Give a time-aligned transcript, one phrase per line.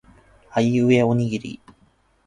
[0.49, 1.61] あいうえおにぎり